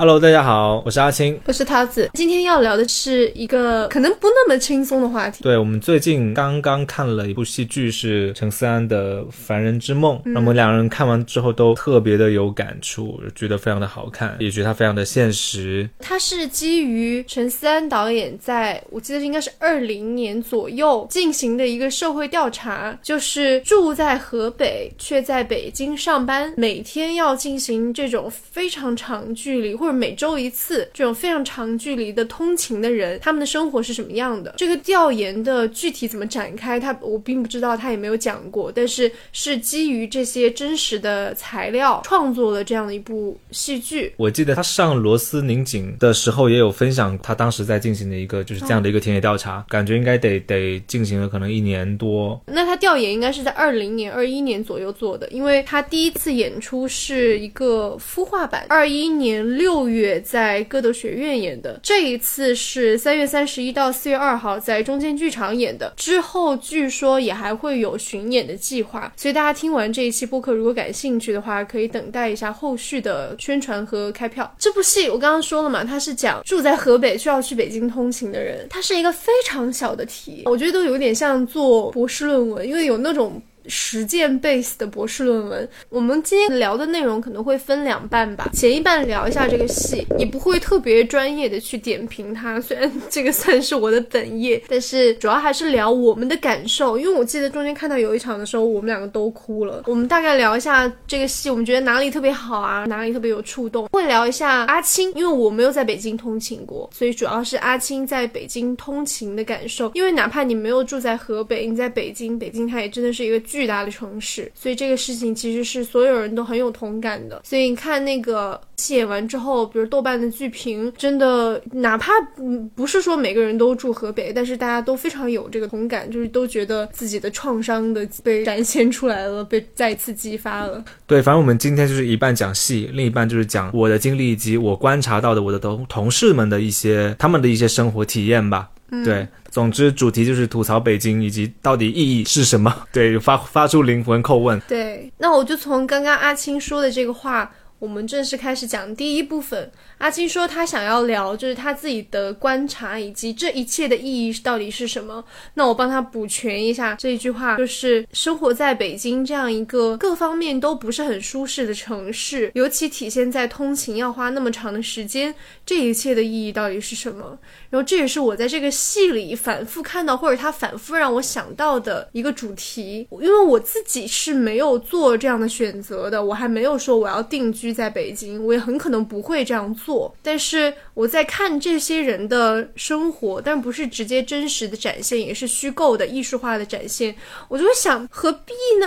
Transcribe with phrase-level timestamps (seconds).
[0.00, 1.40] Hello，大家好，我是阿青。
[1.44, 2.08] 我是桃子。
[2.14, 5.42] 今天要聊的是一个可能不那么轻松的话题。
[5.42, 15.90] 对我们最近刚刚看了一部戏剧，是陈思安的《凡人之梦》，那我们两人看完之后都特别的有感触，觉得非常的好看，也觉得它非常的现实。
[15.98, 34.54] 它是基于陈思安导演在我记得应该是二零年左右进行的一个社会调查，就是住在河北却在北京上班，每天要进行这种非常长距离或或者每周一次这种非常长距离的通勤的人，他们的生活是什么样的？
[34.56, 38.70] 这个调研的具体怎么展开，他我并不知道，他也没有讲过。
[38.70, 44.12] 但是是基于这些真实的材料创作了这样的一部戏剧。
[44.18, 52.38] 我记得他上螺丝拧紧的时候也有分享，他当时在进行的一个就是这样的一个田野调查，感觉应该得得进行了可能一年多。
[52.46, 59.77] 那他调研应该是在二零年、二一年左右做的，因为他第一次演出是一个孵化版，二一年六。
[59.78, 65.92] 六月在歌德学院演的，这一次是三月三十一到四月二号在中间剧场演的。
[65.96, 74.52] 之后据说也还会有巡演的计划，所以大家听完这一期播客，如果感兴趣的话，可以等待一下后续的宣传和开票。
[74.58, 83.40] 这部戏我刚刚说了嘛，它是讲住在河北需要去北京通勤的人，它是一个非常小的题，我觉得都有点像做博士论文，因为有那种。
[83.68, 88.50] 实践 base 的博士论文，我们今天聊的内容可能会分两半吧。
[88.52, 96.98] 前一半聊一下这个戏，也不会特别专业的去点评它，虽然这个算是我的本业，但是主要还是聊我们的感受。
[96.98, 99.82] 因为我记得中间看到有一场的时候，我们两个都哭了。
[99.86, 103.86] 我们大概聊一下这个戏，我们觉得哪里特别好啊，哪里特别有触动。
[103.88, 109.90] 会聊一下阿青，因为我没有在北京通勤过，所以主要是阿青在北京通勤的感受。
[109.94, 113.57] 因为哪怕你没有住在河北，你在北京，北京它也真的是一个巨。
[113.58, 117.42] 巨大的城市，所以这个事情其实是所有人都很有同感的。
[117.44, 130.84] 所以你看那个戏演完之后，比如豆瓣的剧评，真的哪怕嗯不是说每个人都住河北，但是大家都非常有这个同感，就是都觉得自己的创伤的被展现出来了，被再次激发了。
[131.04, 138.70] 对，反正我们今天就是一半讲戏，另一半就是讲我的经历以及我观察到的我的同同事们的一些他们的一些生活体验吧。
[139.04, 139.26] 对。
[139.50, 142.74] 总之，主题就是吐槽北京以及到底意义是什么。
[142.92, 144.60] 对，发发出灵魂叩问。
[144.68, 149.70] 对，那我就从刚刚阿青说的这个话，我们正式开始讲第一部分。
[149.98, 155.24] 阿青说他想要聊，就是他自己的观察以及这一切的意义到底是什么。
[155.54, 165.34] 那我帮他补全一下这一句话，就是生活在北京这样一个各方面都不是很舒适的城市，尤其体现在通勤要花那么长的时间，
[165.66, 167.38] 这一切的意义到底是什么？
[167.70, 173.06] 然后这也是我在这个戏里反复看到，或者他反复让我想到的一个主题。
[173.10, 180.14] 因为我自己是没有做这样的选择的，我还没有说我要定居在北京，我也很可能不会这样做。
[180.22, 187.14] 但是我在看这些人的生活，但不是直接真实的展现，也是虚构的艺术化的展现，
[187.48, 188.86] 我就会想，何必呢？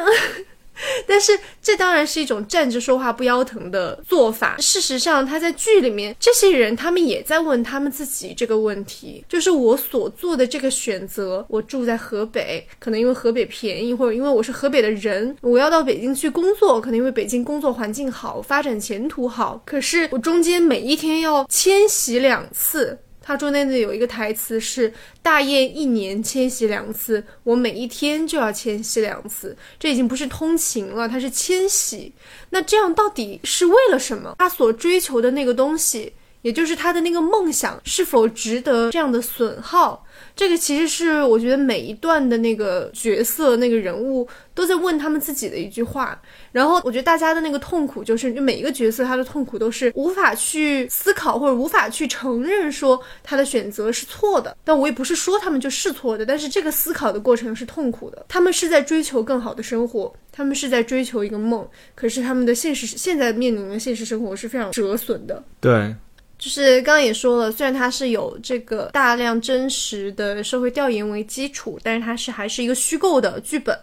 [1.08, 4.58] 但是这当然是一种站着说话不腰疼的做法。
[4.60, 19.62] 事实上，他在剧里面，这些人他们也在问他们自己这个问题：，就是我所做的这个选择，我住在河北，可能因为河北便宜，或者因为我是河北的人，我要到北京去工作，可能因为北京工作环境好，发展前途好。
[19.66, 23.00] 可是我中间每一天要迁徙两次。
[23.24, 32.12] 它中间的有一个台词是“大雁一年迁徙两次，我每一天就要迁徙两次”，这已经不是通勤了，它是迁徙。
[32.50, 34.36] 那这样到底是为了什么？
[34.40, 40.06] 他所追求的那个东西，也就是他的那个梦想，是否值得这样的损耗？
[40.36, 46.20] 这个其实是我觉得每一段的那个角色、那个人物都在问他们自己的一句话。
[46.52, 54.56] 然后我觉得大家的那个痛苦，就是就每一个角色他的痛苦都是无法去思考或者无法去承认说他的选择是错的。
[54.64, 58.26] 但我也不是说他们就是错的，但是这个思考的过程是痛苦的。
[58.30, 65.44] 他们是在追求更好的生活，他们是在追求一个梦，可是他们的现实现在面临的现实生活是非常折损的。
[65.60, 65.94] 对。
[66.42, 73.78] 就是刚刚也说了，虽然它是有这个大量真实的社会调研为基础，但是它是还是一个虚构的剧本。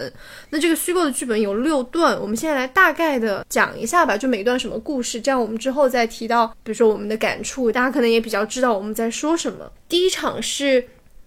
[0.51, 9.71] 那这个虚构的剧本有六段，我们现在来大概的讲一下吧，就每段什么故事，这样我们之后再提到，比如说我们的感触，大家可能也比较知道我们在说什么。
[9.89, 10.85] 第一场是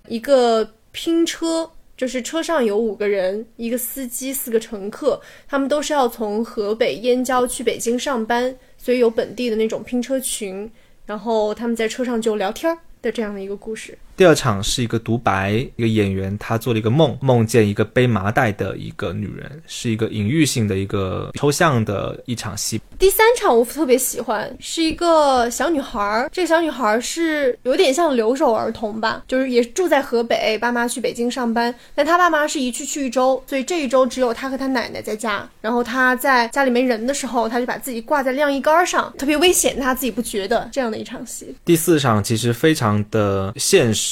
[0.09, 10.69] 一个拼车，就是车上有五个人，一个司机，四个乘客，他们都是要从河北燕郊去北京上班，所以有本地的那种拼车群。
[11.11, 13.97] 然后他们在车上就聊天的这样的一个故事。
[14.21, 22.79] 第二场是一个独白，一个演员他做了一个梦，梦见一个背麻袋的一个女人，是一个隐喻性的一个抽象的一场戏。
[22.99, 35.49] 第三场我特别喜欢，是一个小女孩儿，这个小女孩儿是有点像留守儿童吧，就是也住在河北，爸妈去北京上班，但她爸妈是一去去一周，所以这一周只有她和她奶奶在家。
[35.61, 41.55] 然后她在家里没人的时候，她就把自己挂在晾衣杆上，特别危险，她自己不觉得这样的一场戏。
[41.65, 44.10] 第四场其实非常的现实，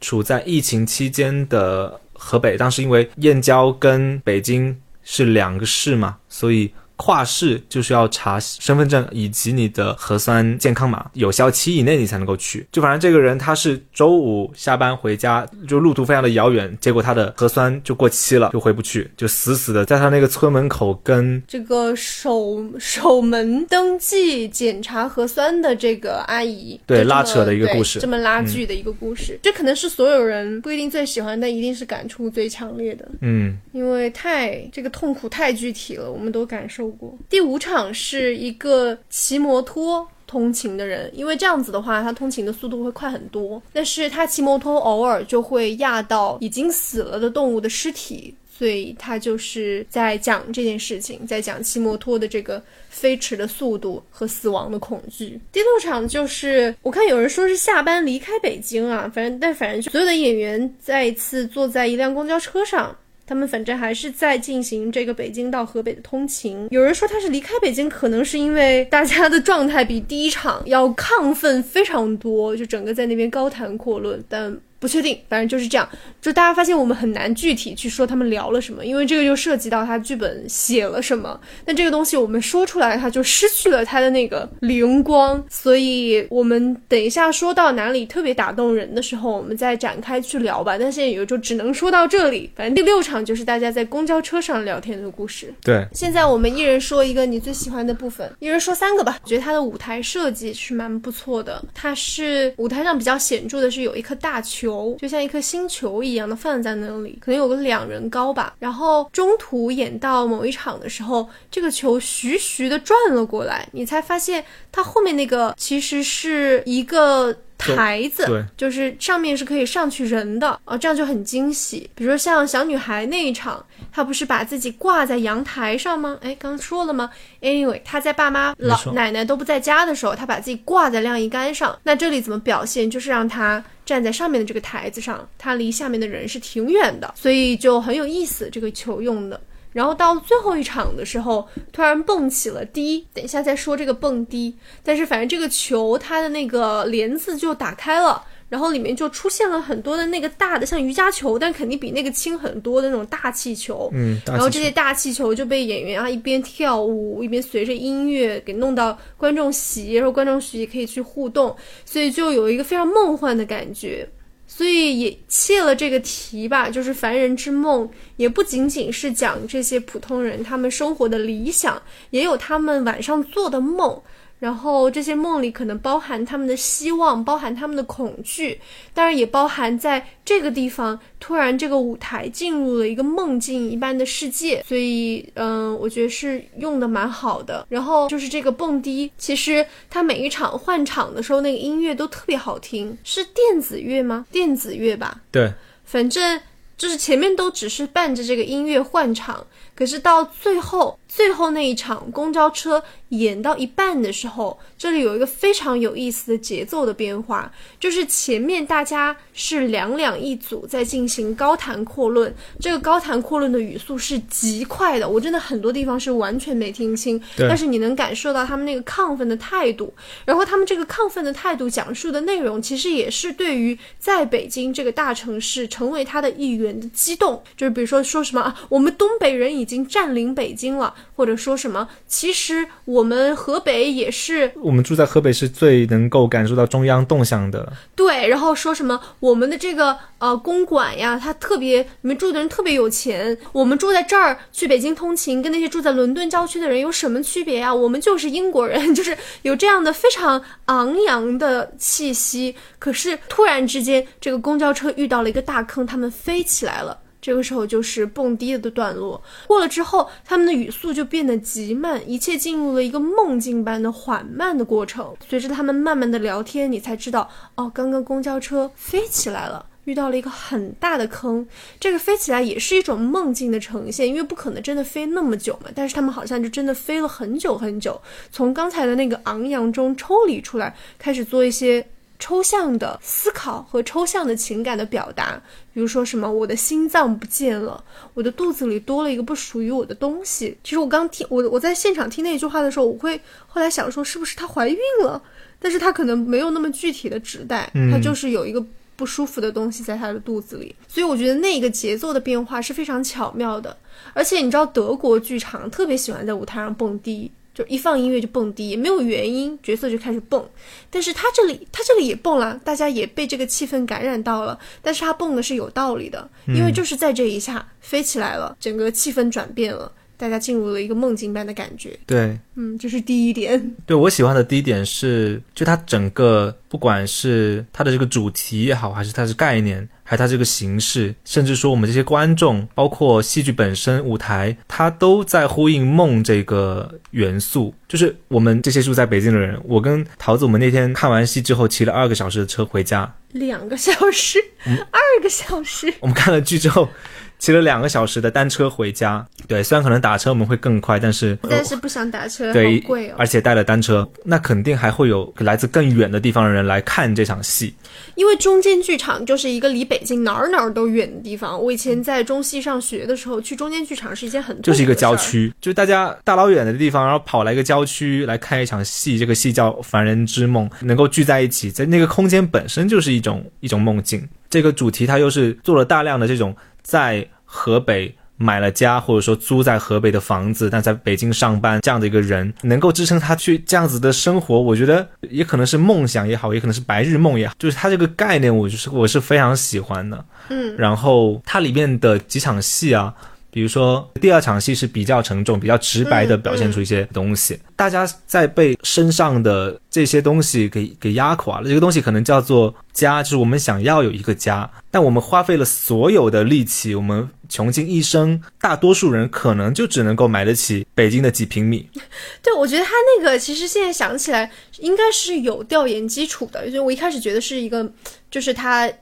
[0.00, 6.72] 处在疫情期间的河北，当时因为燕郊跟北京是两个市嘛，所以。
[6.96, 12.66] 跨市就是要查身份证以及你的核酸健康码，有效期以内你才能够去。
[12.72, 33.06] 就反正这个人他是周五下班回家，就路途非常的遥远，结果他的核酸就过期了，就回不去，就死死的在他那个村门口跟这个守守门登记检查核酸的这个阿姨对拉扯的一个故事，这么拉锯的一个故事，这可能是所有人不一定最喜欢，但一定是感触最强烈的。
[33.20, 36.85] 嗯，因为太这个痛苦太具体了，我们都感受。
[37.28, 43.62] 第五场是一个骑摩托通勤的人，因为这样子的话，他通勤的速度会快很多。
[43.72, 52.60] 但是他骑摩托偶尔就会压到已经死了的动物的尸体，所以他就是在讲这件事情，在讲骑摩托的这个
[52.90, 55.38] 飞驰的速度和死亡的恐惧。
[55.52, 62.96] 第六场就是我看有人说是下班离开北京啊，反正但反正所有的演员再一次坐在一辆公交车上。
[63.26, 66.68] 他们反正还是在进行这个北京到河北的通勤。
[66.70, 74.56] 有人说他是离开北京，可能是因为大家的状态比第一场要亢奋非常多，就整个在那边高谈阔论，但。
[74.86, 75.88] 不确定，反正就是这样。
[76.22, 81.40] 就大家发现我们很难具体去说他们聊了什么，因为这个就涉及到他剧本写了什么。
[81.64, 85.44] 那这个东西我们说出来，它就失去了它的那个灵光。
[85.50, 90.78] 所以我们等一下说到哪里特别打动人的时候，我们再展开去聊吧。
[90.78, 92.48] 但现在也就只能说到这里。
[92.54, 95.52] 反正第六场就是大家在公交车上聊天的故事。
[95.64, 99.18] 对，现在我们一人说一个你最喜欢的部分，一人说三个吧。
[99.24, 101.60] 我觉得他的舞台设计是蛮不错的。
[101.74, 104.75] 它是舞台上比较显著的是有一颗大球。
[104.76, 108.54] 球就像一颗星球一样的放在那里，可能有个两人高吧。
[108.58, 117.36] 然后中途演到某一场的时候，这个球徐徐的转了过来，你才发现它后面那个其实是一个。
[117.58, 121.88] 台子，对，就是上面是可以上去人的哦，这样就很惊喜。
[121.94, 126.18] 比如说像小女孩那一场，她不是把自己挂在阳台上吗？
[126.22, 127.10] 哎，刚刚说了吗
[127.40, 131.78] ？Anyway，她在爸妈、老奶奶都不在家的时候，她把自己挂在晾衣杆上。
[131.82, 132.90] 那这里怎么表现？
[132.90, 138.48] 就是让她站在上面的这个台子上，她离下面的人是挺远的，所以就很有意思。
[138.50, 139.40] 这个球用的。
[139.76, 144.56] 然后到最后一场的时候，突然蹦起了滴，等一下再说这个蹦迪。
[144.82, 153.90] 但是反正这个球它的那个帘子就打开了，然后里面就出现了很多的那个大的像瑜伽球，但肯定比那个轻很多的那种大气球。
[153.92, 164.08] 嗯，然后这些大气球就被演员啊一边跳舞一边随着音乐给弄到观众席，然后观众席也可以去互动，所以就有一个非常梦幻的感觉。
[164.46, 174.00] 所以也切了这个题吧，就是凡人之梦，也不仅仅是讲这些普通人他们生活的理想，也有他们晚上做的梦。
[174.38, 178.60] 然后这些梦里可能包含他们的希望，包含他们的恐惧，
[178.92, 187.66] 当然也包含在这个地方突然这个舞台进入了一个梦境一般的世界，所以嗯，我觉得是用的蛮好的。
[187.70, 194.26] 然后就是这个蹦迪，其实它每一场换场的时候那个音乐都特别好听，是电子乐吗？
[194.30, 195.22] 电子乐吧。
[195.30, 195.50] 对，
[195.84, 196.38] 反正
[196.76, 200.98] 就是前面都只是伴着这个音乐换场，可是到最后。
[201.16, 219.94] 最后那一场公交车演到一半的时候，这里有一个非常有意思的节奏的变化，就是前面大家是两两一组在进行高谈阔论，这个高谈阔论的语速是极快的，我真的很多地方是完全没听清，但是你能感受到他们那个亢奋的态度，
[220.26, 230.94] 然后他们这个亢奋的态度讲述的内容，其实也是对于在北京这个大城市成为他的一员的激动，就是比如说说什么啊，我们东北人已经占领北京了。
[231.14, 231.88] 或者说什么？
[232.06, 237.72] 其实我们河北也是，我们住在河北是最能够感受到中央动向的。
[237.94, 239.00] 对，然后说什么？
[239.20, 243.36] 我们的这个呃公馆呀，它特别，你们住的人特别有钱。
[243.52, 247.74] 我们住在这儿去北京通勤，跟那些住在伦敦郊区的人有什么区别呀？
[247.74, 252.54] 我们就是英国人，就是有这样的非常昂扬的气息。
[252.78, 256.98] 可是突然之间，这个公交车遇到了一个大坑，他们飞起来了。
[257.26, 259.20] 这个时候就是蹦迪的段落。
[259.48, 265.12] 过了之后，他们的语速就变得极慢，一切进入了一个梦境般的缓慢的过程。
[265.28, 269.66] 随着他们慢慢的聊天，你才知道，哦，刚刚公交车飞起来了。
[269.86, 271.44] 遇到了一个很大的坑，
[271.80, 275.70] 这个飞起来也是一种梦境的呈现，因为不可能真的飞那么久嘛。
[275.74, 281.84] 但是他们好像就真的飞了很久很久，从刚才的那个昂扬中抽离出来，开始做一些
[282.18, 285.40] 抽象的思考和抽象的情感的表达。
[285.72, 287.82] 比如说什么，我的心脏不见了，
[288.14, 290.56] 我的肚子里多了一个不属于我的东西。
[290.64, 295.22] 其实我刚听我我在现场听那句话的时候，我会后来想说，是不是她怀孕了？
[295.58, 298.64] 但是她可能没有那么具体的指代，她就是有一个。
[298.98, 303.76] 不舒服的东西在她的肚子里，所以我觉得那个节奏的变化是非常巧妙的。
[304.14, 310.46] 而且你知道，德国剧场特别喜欢在舞台上蹦迪，就一放音乐就蹦迪，也没有原因，角色就开始蹦。
[310.90, 314.58] 但是他这里，他这里也蹦了，大家也被这个气氛感染到了。
[314.82, 319.90] 但是他蹦的是有道理的，因为就是在这一下飞起来了，整个气氛转变了。
[320.16, 321.98] 大家进入了一个梦境般的感觉。
[322.06, 323.74] 对，嗯，这是第一点。
[323.84, 337.74] 对我喜欢的第一点是，就它整个不管是它的这个主题也好，还是它的概念，还是它这个形式，甚至说我们这些观众，包括戏剧本身、舞台，它都在呼应梦这个元素。
[337.86, 343.14] 就是我们这些住在北京的人，我跟桃子，我们那天看完戏之后，骑了二个小时的车回家。
[343.32, 345.92] 两个小时，二个小时。
[346.00, 346.88] 我们看了剧之后。
[347.38, 353.14] 骑了两个小时的单车回家，对，虽然可能打车我们会更快，但是但是不想打车，对，贵哦。
[353.18, 357.74] 而且带了单车，那肯定还会有来自更远的地方的人来看这场戏。
[358.14, 361.60] 因为中间剧场就是一个离北京哪儿哪儿都远的地方。
[361.62, 369.18] 我以前在中戏上学的时候，去中间剧场是一件很就是一个郊区，就是大家大老远的地方，然后跑来一个郊区来看一场戏。
[369.18, 374.26] 这个戏叫《凡人之梦》，能够聚在一起，在那个空间本身就是一种一种梦境。
[374.48, 376.54] 这个主题它又是做了大量的这种
[376.86, 377.26] 在。
[377.48, 390.22] 河北买了家，或者说租在河北的房子，但在北京上班这样的一个人，能够支撑他去这样子的生活，我觉得也可能是梦想也好，也可能是白日梦也好，就是他这个概念，我就是我是非常喜欢的。
[390.50, 393.14] 嗯，然后它里面的几场戏啊。
[393.56, 401.66] 比如说，第二场戏是比较沉重、比较直白的表现出一些东西，大家在被身上的这些东西给给压垮了。
[401.66, 411.88] 这个东西可能叫做家，就是我们想要有一个家，但我们花费了所有的力气，我们穷尽一生，大多数人可能就只能够买得起北京的几平米。
[412.44, 417.90] 对，我觉得他那个其实现在想起来应该是有调研基础的，所以我一开始觉得是一个，
[418.30, 418.92] 就是他。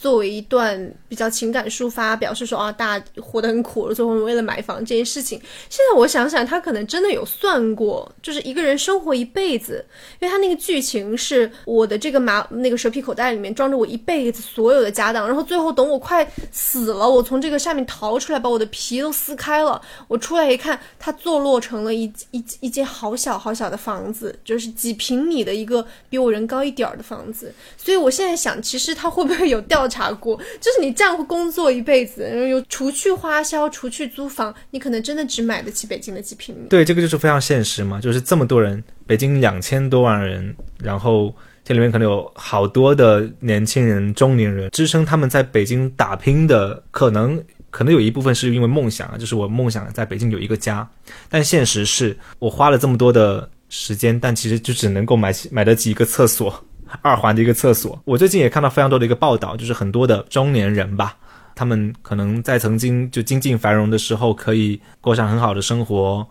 [0.00, 5.38] 作为一段比较情感抒发，表示说啊，大家活得很苦，最后为了买房这件事情。
[5.68, 9.84] 现在我想想，他可能真的有算过，就是一个人生活一辈子，
[10.18, 19.78] 因为他那个剧情是我的这个马那个蛇皮口袋里面装着我一辈子所有的家当，然后最后等我快死了，我从这个下面逃出来，把我的皮都撕开了，
[20.08, 27.52] 我出来一看，它坐落成了一一一间好小好小的房子，就是几平米的一个比我人高一点儿的房子。
[27.76, 29.89] 所以我现在想，其实他会不会有掉？
[29.90, 36.68] 查过，就是你这样工作一辈子，然后又除去花销，除去租房，你可能真的只买得起北京的几平米。
[36.68, 50.88] 对，这个就是非常现实嘛，就是这么多人，北京两千多万人，然后这里面可能有好多的年轻人、中年人，支撑他们在北京打拼的，可能可能有一部分是因为梦想啊，就是我梦想在北京有一个家，
[51.28, 56.64] 但现实是我花了这么多的时间，但其实就只能够买起买得起一个厕所。
[57.02, 61.16] 二环的一个厕所，我最近也看到非常多的一个报道，就是很多的中年人吧，
[61.54, 66.26] 他们可能在曾经就经济繁荣的时候，可以过上很好的生活，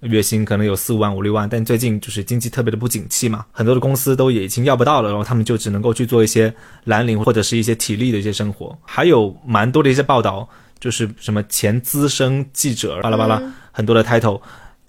[0.00, 6.52] 月薪可能有四五万、五六万，但最近就是经济特别的不景气嘛，很多的公司都已经要不到了，然后他们就只能够去做一些
[6.84, 13.40] 蓝领或者是一些体力的一些生活，还有蛮多的一些报道，就是什么前资深记者，巴拉巴拉，
[13.70, 14.40] 很多的 title。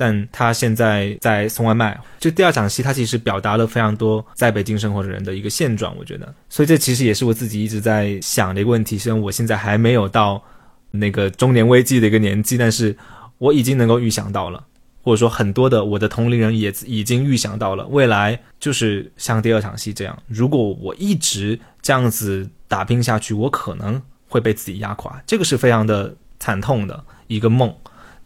[0.04, 1.98] 但他现在在送外卖。
[2.20, 6.36] 就第二场戏，他其实表达了非常多在北京生活的人的一个现状，我觉得。
[6.50, 8.98] 所以这其实也是我自己一直在想的一个问题。
[8.98, 10.44] 虽然我现在还没有到
[10.92, 12.94] 那个中年危机的一个年纪，但是
[13.38, 14.62] 我已经能够预想到了，
[15.02, 25.24] 或者说很多的我的同龄人也已经预想到了未来，就是像第二场戏这样，如果我一直这样子打拼下去，我可能会被自己压垮。
[25.26, 27.74] 这个是非常的惨痛的一个梦。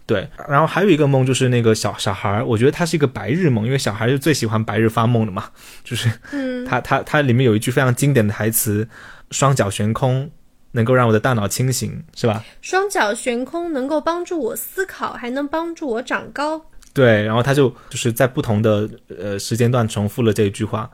[0.07, 5.49] 对，然后还有一个梦就是那个小小孩儿，我觉得他是一个白日梦，因为小孩是最喜欢白日发梦的嘛。
[5.83, 8.87] 就是，嗯，他他他里面有一句非常经典的台词
[9.31, 10.31] ：“双脚悬空，
[10.71, 16.65] 能够让我的大脑清醒，是吧？”双脚悬空能够帮助我思考，还能帮助我长高。
[16.93, 20.89] 对，然后他就就是在不同的呃时间段重复了这一句话，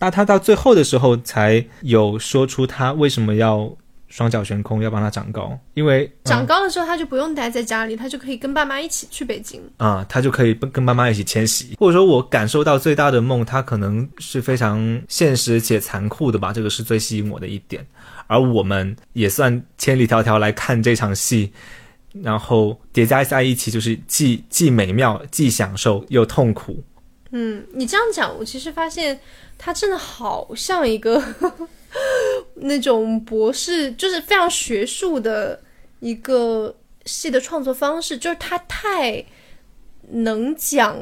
[0.00, 3.74] 那他到最后的时候才有说出他为什么要
[4.10, 9.62] 双脚悬空，要帮他长高，因为长高了之后，他就不用待在家里，他就可以跟爸妈一起去北京。
[9.78, 17.86] 啊、他就可以跟爸妈一起迁徙，或者说我感受到最大的梦，他可能是非常现实且残酷的吧，这个是最吸引我的一点。
[18.26, 21.52] 而我们也算千里迢迢来看这场戏，
[22.12, 26.82] 然后叠加在一起，就是既既美妙、既享受又痛苦。
[27.32, 29.18] 嗯，你这样讲，我其实发现
[29.56, 31.22] 他真的好像一个
[32.54, 35.60] 那种博士，就是非常学术的
[36.00, 39.24] 一个戏的创作方式，就是他太
[40.08, 40.96] 能讲，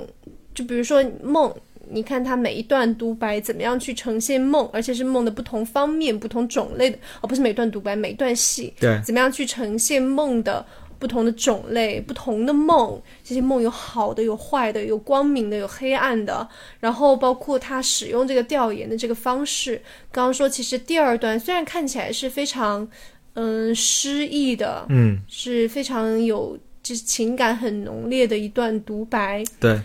[0.55, 1.55] 就比如说梦。
[1.91, 10.63] 你看他每一段独白怎么样去呈现梦，而且是梦的不同方面、不同种类的，而、不是每段独白、每段戏，对，怎么样去呈现梦的
[10.99, 13.01] 不同的种类、不同的梦？
[13.23, 16.47] 这些梦有好的，有坏的，有光明的，有黑暗的。
[16.81, 19.81] 然后包括他使用这个调研的这个方式。
[20.11, 22.89] 刚刚说，其实第二段虽然看起来是非常
[23.35, 29.81] 嗯诗意的，嗯，是非常有就是情感很浓烈的一段独白，对，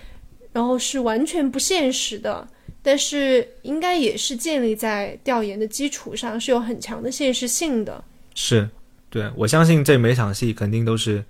[0.51, 2.47] 然后是完全不现实的。
[2.85, 8.03] 但是应该也是建立在调研的基础上，是有很强的现实性的。
[8.35, 8.67] 是，
[9.13, 11.23] 对我相信这每场戏肯定都是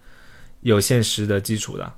[0.61, 1.91] 有现实的基础的。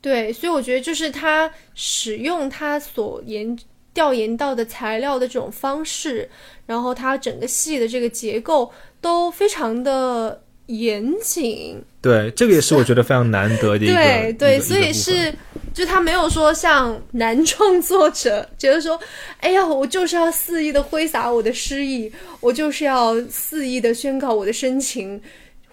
[0.00, 3.58] 对，所以我觉得就是他使用他所研
[3.92, 6.30] 调研到的材料的这种方式，
[6.66, 11.82] 然后他整个戏的这个结构都非常的严谨。
[12.00, 13.94] 对，这个也是我觉得非常难得的一个。
[13.94, 15.32] 对对，所以是
[15.72, 18.98] 就他没有说像男创作者觉得说，
[19.38, 25.20] 哎呀，我就是要肆意的挥洒我的诗意，我就是要肆意的宣告我的深情。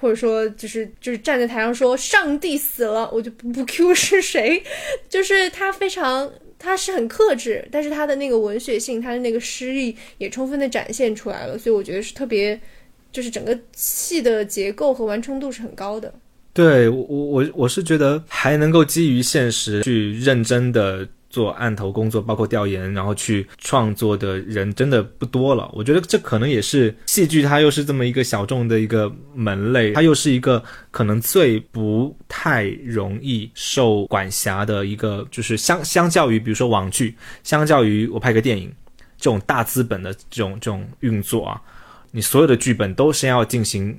[0.02, 4.64] 或者说，就是就是站在台上说上帝死了，我就不 不 Q 是谁，
[5.10, 12.58] 就是他非常他是很克制，但是他的那个文学性，他的那个诗意也充分的展现出来了，所以我觉得是特别，
[13.12, 16.14] 就是整个戏的结构和完成度是很高的。
[16.54, 25.70] 对我我我是觉得还能够基于现实去认真的做案头工作，包括调研，然后去创作的人真的不多了。
[25.74, 38.74] 我觉得这可能也是戏剧，它又是这么一个小众的一个门类，它又是一个可能最不太容易受管辖的一个，就是相相较于比如说网剧，相较于我拍个电影
[39.18, 41.62] 这种大资本的这种这种运作啊，
[42.12, 43.98] 你所有的剧本都先要进行。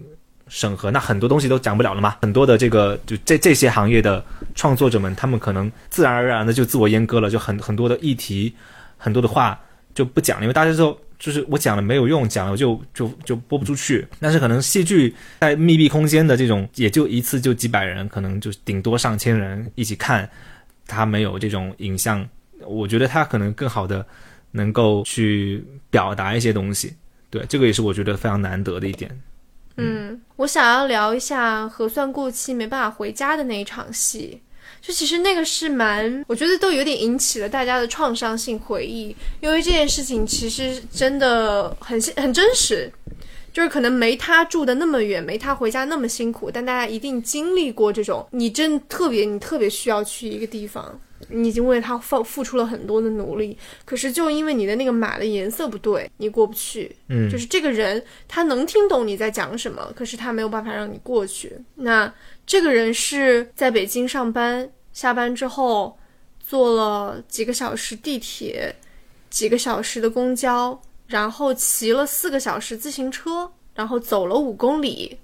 [0.52, 2.16] 审核，那很多东西都讲不了了嘛。
[2.22, 4.20] 很多的这个就这这些行业的
[4.56, 8.52] 创作者们，他们可能自然而然的就自我阉割了，就很很多的议题，
[8.96, 9.56] 很多的话
[9.94, 14.04] 就不讲了，因为大家都就是我讲了没有用，讲了就就就播不出去。
[14.18, 20.28] 但是可能戏剧在密闭空间的这种，也就一次就几百人，可能就顶多上千人一起看，
[20.88, 22.28] 它没有这种影像，
[22.66, 24.04] 我觉得它可能更好的
[24.50, 26.92] 能够去表达一些东西。
[27.30, 29.10] 对，这个也是我觉得非常难得的一点。
[29.76, 34.42] 嗯，我想要聊一下核算过期没办法回家的那一场戏。
[34.82, 42.90] 就其实那个是蛮，我觉得都有点引起了大家的创伤性回忆，因为这件事情其实真的很很真实，
[43.52, 56.94] 就是可能没他住的那么远，没他回家那么辛苦，但大家一定经历过这种，你真特别你特别需要去一个地方，你已经为他付付出了很多的努力，可是就因为你的那个马的颜色不对，你过不去。
[57.08, 61.56] 嗯，就是这个人他能听懂你在讲什么，可是他没有办法让你过去。
[61.74, 62.12] 那
[62.46, 65.98] 这个人是在北京上班，下班之后
[66.38, 68.74] 坐了几个小时地铁，
[69.28, 75.18] 几个小时的公交，然后骑了四个小时自行车，然后走了五公里，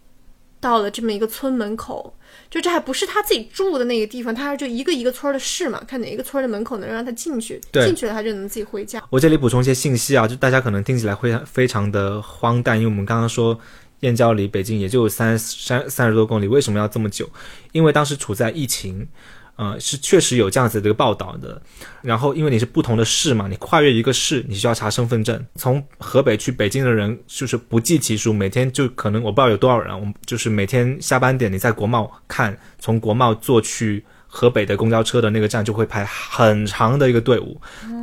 [0.60, 2.12] 到了这么一个村门口。
[2.50, 9.02] 就这还不是他自己住的那个地方，他就一个一个村的试嘛，看哪一个村的门口能让他进去，进去了他就能自己回家。
[9.10, 13.58] 我这里补充一些信息啊，就大家可能听起来会非常的荒诞，因为我们刚刚说
[14.00, 17.28] 燕郊离北京也就三三三十多公里，为什么要这么久？
[17.72, 19.08] 因为当时处在疫情，
[19.56, 21.60] 呃，是确实有这样子的一个报道的。
[22.02, 25.44] 然后因为你是不同的市嘛，你跨越一个市，你需要查身份证。
[25.56, 34.04] 从河北去北京的人就是不计其数，每天就可能我不知道有多少人，我们就是每天下班点你在国贸看，从国贸坐去。
[34.28, 37.58] 河北的公交车的那个站就会排很长的一个队伍，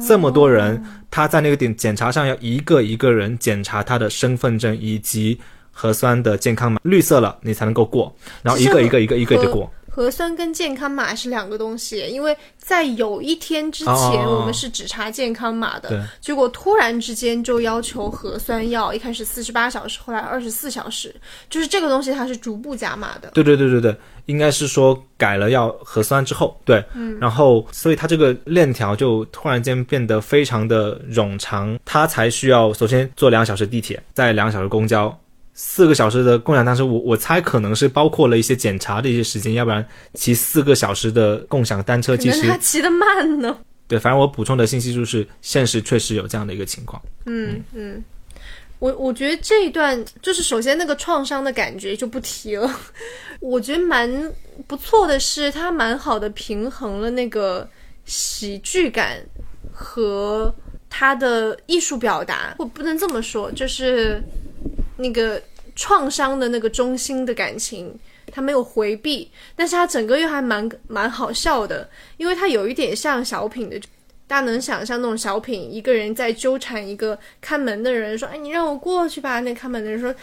[0.07, 5.39] 这么多人，他在那个点检查上要一个一个人检查他的身份证以及
[5.71, 9.71] 核酸的健康码，绿色了你才能够过，然后一个一个一个一个的过。
[9.95, 13.93] 核酸跟健康码是两个东西，因为在有一天之前，
[14.25, 16.01] 哦我们是只查健康码的，对。
[16.19, 21.15] 结果突然之间就要求核酸要一开始四十八小时，后来二十四小时，
[21.47, 23.29] 就是这个东西它是逐步加码的。
[23.35, 35.15] 对对对对对，应该是说改了要核酸之后，对，嗯，然后所以它这个链条就突然间变得非常的冗长，它才需要首先坐两小时地铁，再两小时公交，
[35.53, 43.55] 四个小时的共享单车，我我猜可能是包括了一些检查的一些时间，要不然骑四个小时的共享单车，其实他骑得慢呢。
[43.87, 46.99] 对，反正我补充的信息就是，现实确实有这样的一个情况。
[47.25, 48.03] 嗯嗯，
[48.79, 52.79] 我我觉得这一段就是首先那个创伤的感觉就不提了。
[53.39, 54.33] 我觉得蛮
[54.65, 57.69] 不错的是，他蛮好的平衡了那个
[58.05, 59.23] 喜剧感
[59.71, 60.51] 和
[60.89, 62.55] 他的艺术表达。
[62.57, 64.23] 我不能这么说，就是
[65.03, 65.39] 那个
[65.75, 67.93] 创伤的那个中心的感情。
[68.31, 71.87] 他没有回避，但是他整个又还蛮蛮好笑的，
[72.17, 73.77] 因为他有一点像小品的，
[74.25, 80.15] 大家能想象那种小品，一个人在纠缠一个看门的人，说：“哎，你让我过去吧。”那看门的人说：“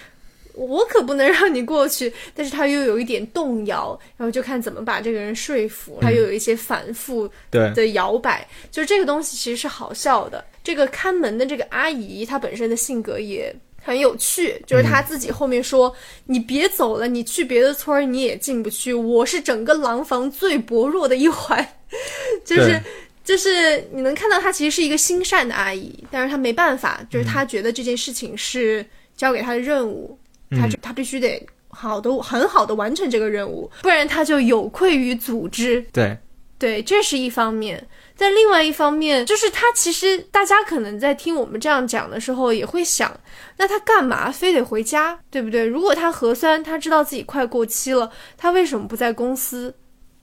[0.54, 10.42] 我可不能让你过去。”但是他又有一点动摇，然后就看怎么把这个人说服，他又有一些反复的摇摆，就是这个东西其实是好笑的。
[10.64, 13.54] 这个看门的这个阿姨，她本身的性格也。
[13.82, 15.94] 很有趣，就是他自己后面说
[16.26, 18.92] ：“你别走了，你去别的村儿你也进不去。
[18.92, 21.66] 我是整个廊坊最薄弱的一环。
[22.44, 22.80] ”就是
[23.24, 28.84] 就是你能看到他其实是一个心善的阿姨，但是他没办法，就是他觉得这件事情是
[29.16, 30.18] 交给他的任务，
[30.50, 35.84] 他他必须得好的很好的完成这个任务，不然他就有愧于组织。
[35.92, 36.16] 对
[36.58, 37.86] 对，这是一方面。
[38.20, 43.18] 但另外一方面，就是他其实大家可能在听我们这样讲的时候，也会想，
[43.56, 45.64] 那他干嘛非得回家，对不对？
[45.64, 49.74] 如果他核酸，他知道自己快过期了，他为什么不在公司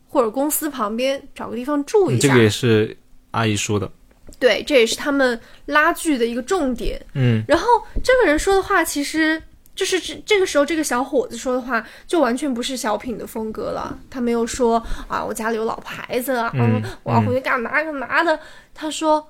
[0.08, 2.28] 或者公司旁边找个地方住一下？
[2.28, 2.96] 这个也是
[3.32, 3.92] 阿姨说的。
[4.38, 7.04] 对，这也是他们拉锯的一个重点。
[7.16, 7.66] 嗯，然后
[8.04, 9.42] 这个人说的话，其实。
[9.78, 13.96] 就是这这个时候，这个小伙子说的话就完全不是小品的风格了。
[14.10, 18.38] 他没有说啊，我家里有老牌子啊，嗯，我要回去干嘛干嘛的。
[18.74, 19.26] 他说，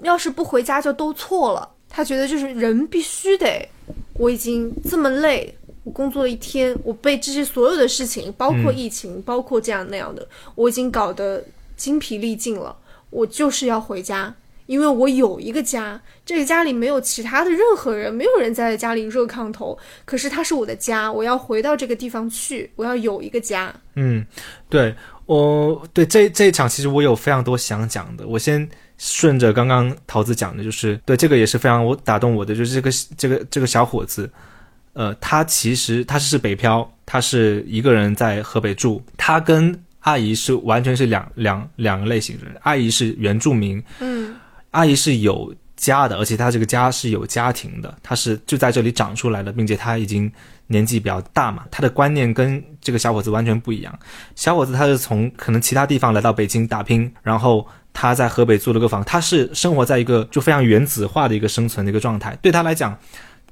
[0.00, 1.68] 要是不回家就都错了。
[1.90, 3.68] 他觉得就是人必须得，
[4.14, 11.44] 我已经这么累，我工作了一天，我被这些所有的事情，包括疫情，包括这样那样的，我已经搞得
[11.76, 12.74] 精疲力尽了，
[13.10, 14.34] 我就是要回家。
[14.66, 19.78] 因为我有一个家，这个家里没有其他的任何人，没有人在家里热炕头。
[20.04, 23.74] 可是它是我的家，我要回到这个地方去，我要有一个家。
[23.94, 24.24] 嗯，
[24.70, 24.94] 对，
[25.26, 28.26] 我对这这一场其实我有非常多想讲的。
[28.26, 34.30] 我先顺着刚刚桃子讲的，就是对这个也是非常我打动我的，就是这个这个这个小伙子，
[34.94, 44.34] 呃，他其实他是北漂，他是一个人在河北住，他跟阿姨是完全是两两两个类型的人，阿姨是原住民，嗯。
[44.74, 50.30] 阿姨是有家的，而且她这个家是有家庭的，她是就在这里长出来的，并且她已经
[50.66, 53.98] 年纪比较大嘛，她的观念跟这个小伙子完全不一样。
[54.34, 62.98] 小伙子他是从可能其他地方来到北京打拼，然后他在河北租了个房，他是生活在一个就非常原子化的一个生存的一个状态，对他来讲。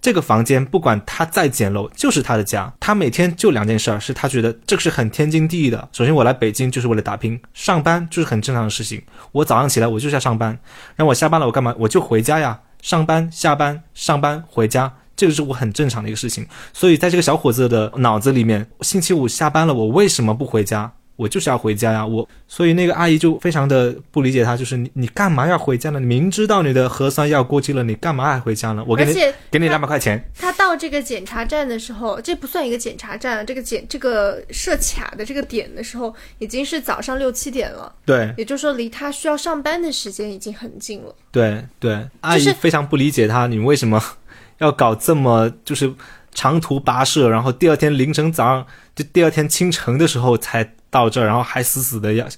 [0.02, 2.70] 这个房间不管它再简陋，就是他的家。
[2.80, 5.88] 他每天就两件事儿，是他觉得这个是很天经地义的。
[5.92, 9.00] 首先，我来北京就是为了打拼，上班就是很正常的事情。
[9.30, 10.58] 我早上起来我就是要上班，
[10.96, 11.72] 然后我下班了我干嘛？
[11.78, 12.60] 我就回家呀。
[12.82, 16.44] 上班、下班、上班、回家，这个是我很正常的一个事情。
[16.72, 20.92] 所以，在这个小伙子的脑子里面，星期五下班了，我为什么不回家？
[21.16, 26.00] 我就是要回家呀，我所以那个阿姨就非常的不理解他，就是你你干嘛要回家呢？
[26.00, 28.82] 你明知道你的核酸要过期了，你干嘛还回家呢？
[28.86, 29.14] 我给你
[29.50, 30.24] 给你两百块钱。
[30.38, 37.92] 他到这个检查站的时候，这不算一个检查站，这个检这个设卡的这个点的时候，已经是早上六七点了。
[38.04, 41.14] 对，也就是说离他需要上班的时间已经很近了。
[41.30, 44.02] 对对，阿姨非常不理解他，你为什么
[44.58, 45.92] 要搞这么就是
[46.32, 50.74] 长途跋涉，然后第二天凌晨早上就第二天清晨的时候才。
[50.92, 52.28] 到这儿，然后还死死的要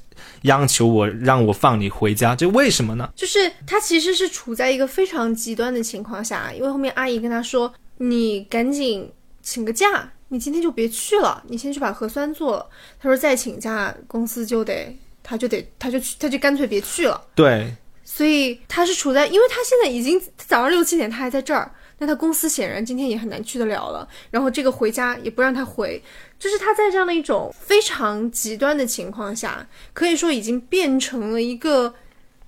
[0.42, 3.12] 央求我让我放你回家，这为什么呢？
[3.16, 9.10] 就是他其实是处在一个非常极端的情况下，因为后面阿姨跟他说：“你赶紧
[9.42, 12.66] 请个假，你今天就别去了，你先去把核酸做了。”
[13.02, 17.20] 他说再请假，公司就得，他就得，他就去，他就干脆别去了。
[17.34, 21.72] 对，所以他是处在，因为他现在已经早上六七点，他还在这儿。
[22.04, 26.02] 那他公司显然今天也很难去得了了，然后这个回家也不让他回，
[26.38, 31.94] 就是他在这样的一种非常极端的情况下，可以说已经变成了一个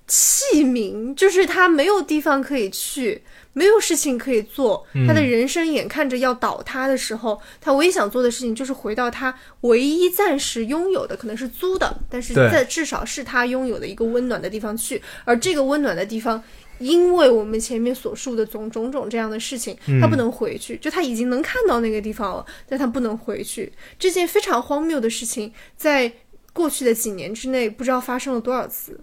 [0.07, 3.23] 器皿，就是他没有地方可以去，
[3.55, 16.45] 没有事情可以做，他的人生眼看着要倒塌的时候，他唯一想做的事情就是回到他唯一暂时拥有的，可能是租的，但是在至少是他拥有的一个温暖的地方去，而这个温暖的地方。
[16.79, 23.73] 因为我们前面所述的种种种这样的事情，他不能回去，就他已经能看到那个地方了，但他不能回去。
[23.99, 26.13] 这件非常荒谬的事情，在
[26.53, 29.01] 过去的几年之内，不知道发生了多少次。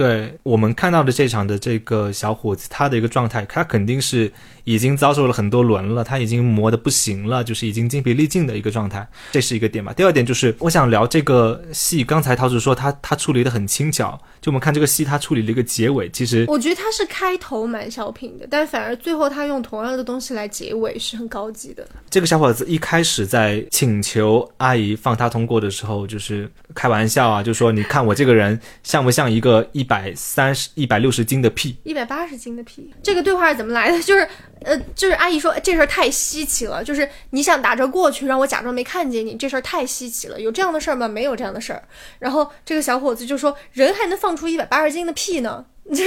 [0.00, 4.32] 对我们看到的这场的这个小伙子，他的一个状态，他肯定是
[4.64, 9.92] 已经遭受了很多轮了，他已经磨得不行了，就是已经精疲力尽的一个状态，这是一个点吧。
[9.92, 21.86] 第二点就是我想聊这个戏，刚才陶子说他他处理的很轻巧，就我们看这个戏，他处理了一个结尾，其实我觉得他是开头蛮小品的，但反而最后他用同样的东西来结尾是很高级的。
[22.08, 31.76] 这个小伙子一开始在请求阿姨放他通过的时候，就是开玩笑啊，就说你看我这个人像不像一个一百三十、一百六十斤的屁？
[31.82, 33.98] 一百八十斤的屁，这个对话是怎么来的？
[34.04, 34.28] 就是，
[34.64, 41.08] 呃，就是阿姨说这事儿太稀奇了，就是你想打车过去，让我假装没看见你，这事儿太稀奇了，有这样的事儿吗？
[41.08, 41.82] 没有这样的事儿。
[42.18, 45.64] 然后这个小伙子就说，人还能放出一百八十斤的屁呢？
[45.90, 46.04] 就是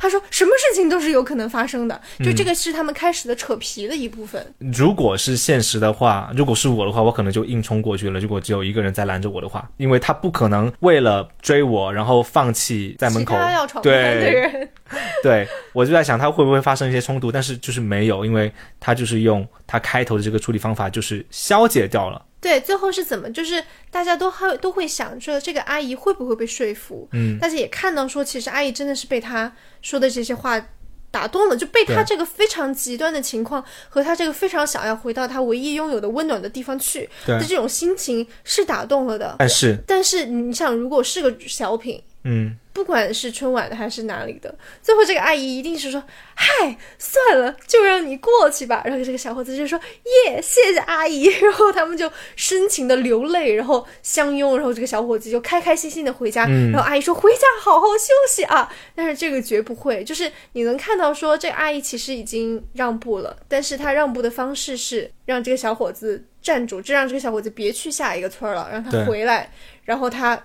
[0.00, 4.54] 他说什么事情都是有可能发生的，就这个是他们开始的扯皮的一部分。
[4.72, 8.18] 如果是现实的话，如果是我的话，我可能就硬冲过去了。
[8.18, 13.34] 如果只有一个人在拦着我的话，因为他不可能为了追我，然后放弃在门口。
[13.34, 14.68] 要闯关的人，
[15.22, 22.24] 对，我就在想他会不会发生一些冲突，但是就是没有，因为他就是用他开头的这个处理方法，就是消解掉了。
[22.40, 23.28] 对，最后是怎么？
[23.30, 27.08] 就是大家都会都会想说，这个阿姨会不会被说服？
[27.12, 30.64] 嗯，大家也看到说，其实阿姨真的是被他说的这些话
[31.10, 39.34] 打动了，就被他这个非常极端的情况和他这个非常想要回到他唯一拥有的温暖的地方去的这种心情是打动了的。
[39.38, 42.56] 但是，但是你想，如果是个小品，嗯。
[42.76, 46.04] 不管是春晚的还是哪里的，最后这个阿姨一定是说
[46.36, 49.80] ：“嗨，算了，就让你过去吧。”然后这个小伙子就说
[50.28, 51.24] ：“耶，谢谢阿姨。
[51.40, 56.44] ”然后他们就深情的流泪，然后相拥，然后这个小伙子就开开心心的回家。
[56.44, 69.50] 然后阿姨说：“回家好好休息啊。”但是这个绝不会，就是你能看到说这个阿姨其实已经让步了，但是她让步的方式是让这个小伙子站住，这让这个小伙子别去下一个村了，让他回来，
[69.86, 70.38] 然后他。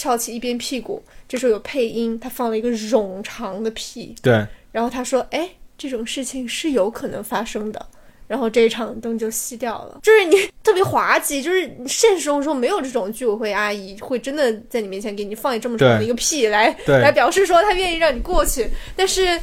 [0.00, 4.14] 翘起一边屁股，这时候有配音，他放了一个冗长的屁。
[4.22, 7.86] 对，然后他说：“哎，这种事情是有可能发生的。”
[8.26, 9.98] 然后这一场灯就熄掉了。
[10.02, 18.70] 就是你特别滑稽，就是现实生活中没有这种居委会阿姨会真的在你面前给你放一这么长的一个屁来来表示说他愿意让你过去。
[18.96, 19.38] 但是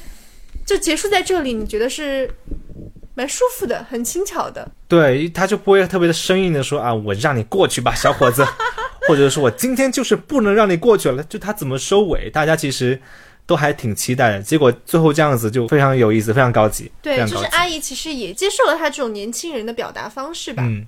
[0.66, 2.28] 就结束在这里，你觉得是
[3.14, 4.68] 蛮舒服的，很轻巧的。
[4.88, 8.44] 对，他就不会特别的生硬的说啊，我让你过去吧，小伙子。
[9.02, 13.00] 或者说我今天就是不能让你过去了，就他怎么收尾，大家其实
[13.48, 14.44] 都还挺期待的。
[14.44, 16.92] 结果最后这样子就非常有意思，非常高级。
[17.02, 20.62] 对，就是阿姨其实也接受了他这种年轻人的表达方式吧。
[20.64, 20.86] 嗯，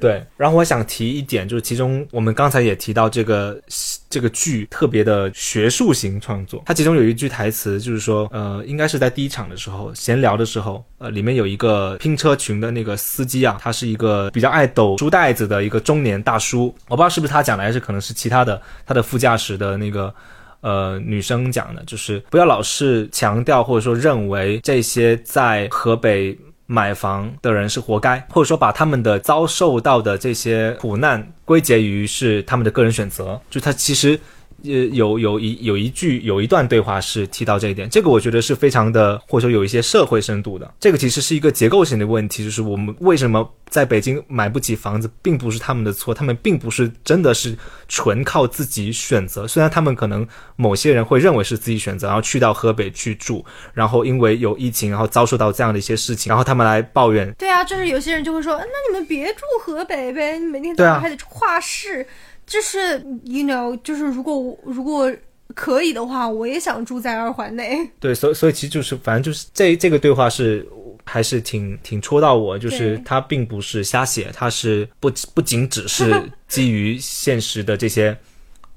[0.00, 0.24] 对。
[0.36, 3.60] 然后我想提一点，就是其中我们刚才也提到这个
[4.08, 6.62] 这个剧特别的学术型创作。
[6.64, 16.74] 它其中有一句台词，就是说，呃，应该是在第一场的时候闲聊的时候，呃，里面有一个拼车群的那个司机啊，他是一个比较爱抖书袋子的一个中年大叔。
[16.88, 20.14] 我不知道是不是他讲的，还是可能是其他的他的副驾驶的那个
[20.60, 26.38] 呃女生讲的，就是不要老是强调或者说认为这些在河北。
[26.70, 34.20] 买房的人是活该，或者说把他们的遭受到的这些苦难归结于是他们的个人选择，就他其实。
[34.64, 40.74] 呃，有有一有一句有一段对话是提到这一点，这个我觉得是非常的，或者说有一些社会深度的。
[40.80, 49.46] 这个其实是一个结构性的问题，就是我们为什么在北京买不起房子，并不是他们的错，他们并不是真的是纯靠自己选择。
[49.46, 57.32] 虽然他们可能某些人会认为是自己选择，然后去到河北去住，然后因为有疫情，然后遭受到这样的一些事情，然后他们来抱怨。
[57.38, 62.04] 对啊，就是有些人就会说，那你们别住河北呗，你每天早上还得跨市。
[62.48, 65.14] 就是 you know，就是如果如果
[65.54, 67.88] 可以的话，我也想住在二环内。
[68.00, 70.66] 对，所以所以其实就是反正就是这这个对话是
[71.04, 76.12] 还是挺挺戳到我，就是他并不是瞎写，他是不不仅只是
[76.48, 78.16] 基于现实的这些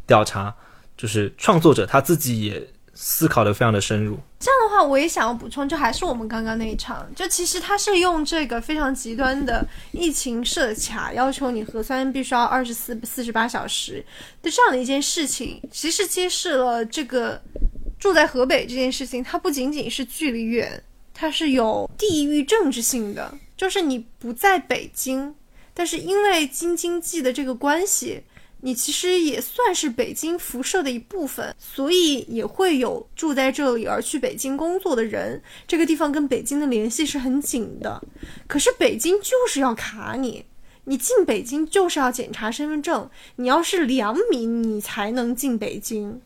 [0.06, 0.54] 调查，
[0.96, 2.62] 就是创作者他自己也。
[2.94, 4.18] 思考的非常的深入。
[4.40, 14.04] 这样的话，我也想要补充，就还是我们刚刚那一场，就其实他是用这个非常极端的疫情设卡，要求你核酸必须要二十四四十八小时
[14.42, 17.42] 的这样的一件事情，其实揭示了这个
[18.00, 25.36] 住在河北这件事情，它不仅仅是距离远，它是有地域政治性的，就是你不在北京，
[25.74, 28.24] 但是因为京津冀的这个关系。
[28.62, 35.42] 你其实也算是北京辐射的一部分，所以也会有住在这里而去北京工作的人。
[35.68, 38.02] 这个地方跟北京的联系是很紧的。
[38.48, 40.46] 可是北京就是要卡你，
[40.84, 46.22] 你进北京就是要检查身份证，你要是良民，你才能进北京。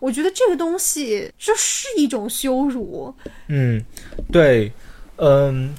[0.00, 3.14] 我觉得这个东西这是一种羞辱。
[3.48, 3.82] 嗯，
[4.30, 4.70] 对，
[5.16, 5.74] 嗯。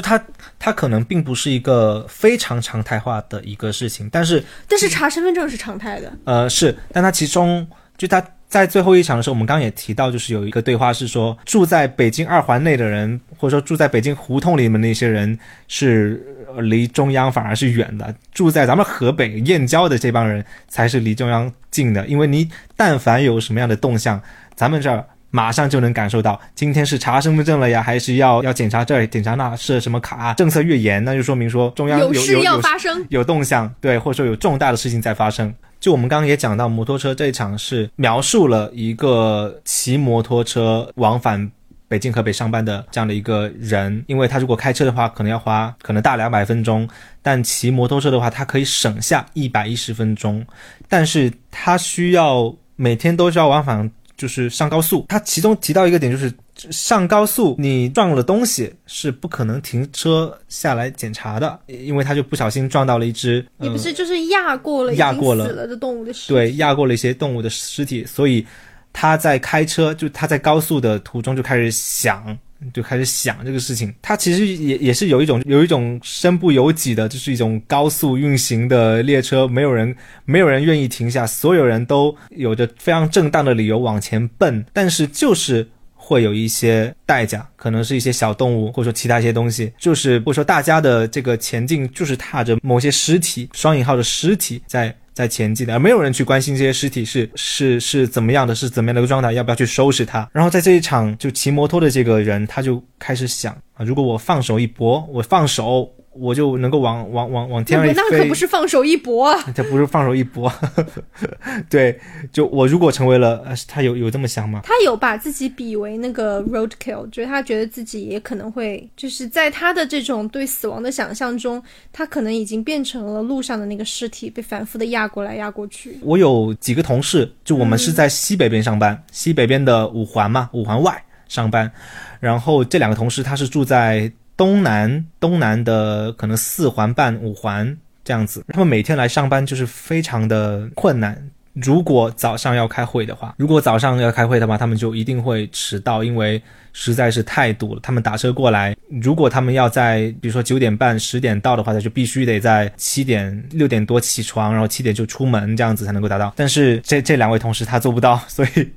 [0.00, 0.24] 就他，
[0.58, 6.10] 他可能并不是一个非常常态化的一个事情，但是但是查身份证是常态的。
[6.24, 7.66] 呃，是，但他其中
[7.98, 16.24] 就他在最后一场的时候，我们刚刚也提到，就是有一个对话是说，住在北京二环内的人，或者说住在北京胡同里面那些人，是
[16.60, 22.06] 离中央反而是远的；住在咱们河北燕郊的这帮人，才是离中央近的。
[22.06, 24.20] 因为你但凡有什么样的动向，
[24.54, 30.34] 咱们这儿马上就能感受到，今天是查身份证了呀，还是要要检查这儿、检查那，设什么卡？
[30.34, 35.54] 政策越严，那就说明说中央有事有要发生，有动向，对，或者说有重大的事情在发生。
[35.78, 41.50] 就我们刚刚也讲到，摩托车这一场是描述了一个骑摩托车往返
[41.88, 46.88] 北京河北上班的这样的一个人，因为他如果开车的话，可能要花可能大两百分钟，
[47.22, 50.44] 但骑摩托车的话，他可以省下一百一十分钟，
[50.88, 53.90] 但是他需要每天都需要往返。
[54.20, 56.30] 就是上高速，他其中提到一个点，就是
[56.70, 68.46] 上高速你撞了东西是不可能停车下来检查的，因为他就不小心撞到了一只，你不是就是压过了压过了死了的动物的尸体，对，压过了一些动物的尸体，所以
[68.92, 72.36] 他在开车，就他在高速的途中就开始想。
[72.72, 79.94] 就开始想这个事情，它其实也也是有一种有一种身不由己的，就是一种高速运行的列车，没有人
[80.24, 85.68] 没有人愿意停下，所有人都有着非常正当的理由往前奔，但是就是
[86.00, 94.94] 会有一些代价，可能是一些小动物，或者说其他一些东西，就是或者说大家的这个前进就是踏着某些尸体，双引号的尸体在。
[95.12, 100.26] 在前进的，而没有人去关心这些尸体是是是怎么样的，是怎么样的一个状态，要不要去收拾它？
[100.32, 105.92] 然后在这一场就骑摩托的这个人，他就开始想啊，如果我放手一搏，我放手。
[106.12, 109.44] 我就能够往往往往天上飞，那可不是放手一搏啊！
[109.54, 110.52] 这不是放手一搏，
[111.70, 111.98] 对，
[112.32, 114.60] 就我如果成为了，呃，他有有这么想吗？
[114.64, 125.96] 他有把自己比为那个 roadkill，就是他觉得自己也可能会，就是在他的这种对死亡的想象中，他可能已经变成了路上的那个尸体，被反复的压过来压过去。
[126.02, 131.70] 我有几个同事，就我们是在西北边上班，西北边的五环嘛，五环外上班，
[132.18, 134.10] 然后这两个同事他是住在。
[134.40, 141.30] 东南东南的可能四环半五环这样子，他们每天来上班就是非常的困难。
[141.54, 146.40] 如果早上要开会的话，如果早上要开会的话，他们就一定会迟到，因为
[146.72, 147.80] 实在是太堵了。
[147.82, 156.32] 他们打车过来，如果他们要在比如说九点半十点到的话，他就必须得在七点六点多起床，然后七点就出门，这样子才能够达到。
[156.36, 158.70] 但是这这两位同事他做不到，所以。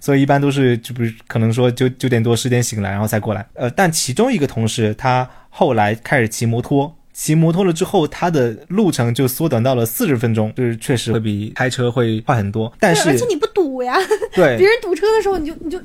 [0.00, 12.72] 所以一般都是就不是可能说九九点多十点醒来然后再过来，呃，但其中一个同事他后来开始骑摩托，骑摩托了之后，它的路程就缩短到了四十分钟，就是确实会比开车会快很多。
[12.80, 13.94] 但是而且你不堵呀，
[14.34, 15.78] 对， 别人堵车的时候你就你就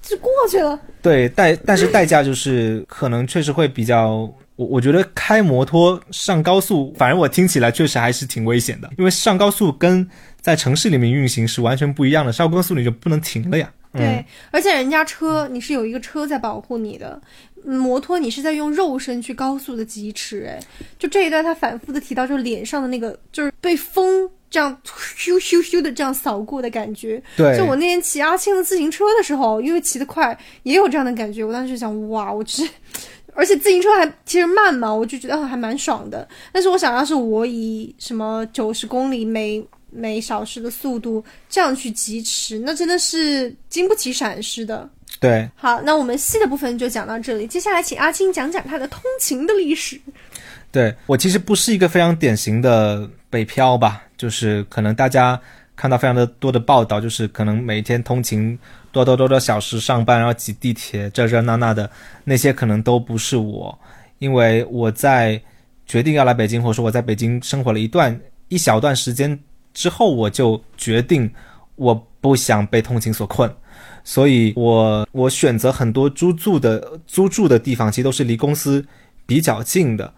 [0.00, 0.80] 就过去了。
[1.02, 4.12] 对，代但是代价就是可能确实会比较，
[4.56, 10.08] 我我觉得开摩托上高速，反正我听起来确实还是挺危险的，因为上高速跟。
[10.40, 13.68] 在城市里面运行是完全不一样的，上高速你就不能停了呀。
[13.96, 17.20] 对，而且人家车你是有一个车在保护你的，
[17.64, 20.46] 摩托你是在用肉身去高速的疾驰。
[20.48, 20.60] 哎，
[20.98, 27.22] 就这一段他反复的提到，就是脸上的那个就是被风这样咻咻咻的这样扫过的感觉。
[27.36, 31.44] 对，就我那天骑阿青的自行车的时候，因为骑得快，也有这样的感觉。
[31.44, 32.72] 我当时想，哇，我其实，
[33.34, 36.26] 而且自行车还其实慢嘛，我就觉得还蛮爽的。
[36.52, 39.62] 但是我想要是我以什么九十公里每
[39.96, 44.88] 每小时的速度这样去疾驰，那真的是经不起闪失的。
[45.18, 49.98] 对，好，那我们细的部分就讲到这里，接下来请阿青讲讲他的通勤的历史。
[50.70, 55.40] 对我其实不是一个非常典型的北漂吧，就是可能大家
[55.74, 58.58] 看到非常的多的报道，就是可能每天通勤
[58.92, 61.90] 多多多多小时上班，然后挤地铁这这那那的
[62.22, 63.78] 那些，可能都不是我，
[64.18, 65.40] 因为我在
[65.86, 69.38] 决定要来北京，或者说我在北京生活了一段一小段时间。
[69.76, 71.30] 之后我就决定，
[71.74, 73.54] 我不想被通勤所困，
[74.02, 78.82] 所以我我选择很多租住的租住的地方，其实都是离公司
[79.26, 80.10] 比较近的。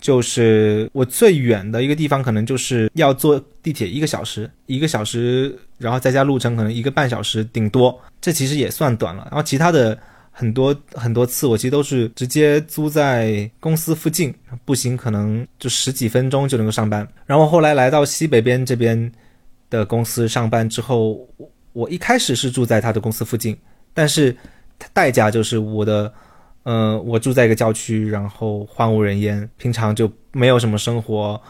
[0.00, 9.22] 就是我最远的一个地方，可能就是要坐地铁一个小时，一个小时，然后再加路程，可能一个半小时顶多，这其实也算短了。
[9.30, 9.96] 然后其他的
[10.36, 14.34] 很多很多次，我其实都是直接租在公司附近。
[14.64, 19.12] 步行可能就十几分钟就能够上班，然后后来来到西北边这边
[19.70, 23.56] 的公司上班之后，我我一开始是住在他的公司附近，
[23.92, 24.34] 但是
[24.92, 26.12] 代价就是我的，
[26.64, 31.40] 呃，我住在一个郊区，然后荒无人烟，平常就没有什么生活，